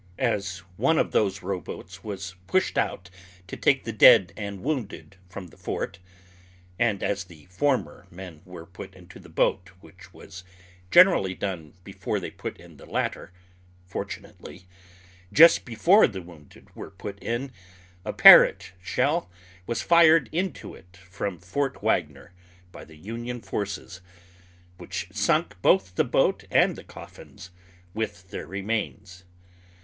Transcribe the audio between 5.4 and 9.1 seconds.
the fort, and as the for men were put